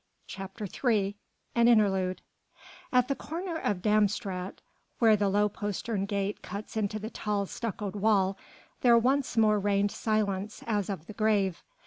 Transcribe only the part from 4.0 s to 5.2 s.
Straat, where